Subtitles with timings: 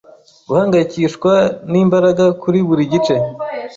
[0.47, 1.33] guhangayikishwa
[1.71, 3.15] nimbaraga kuri buri gice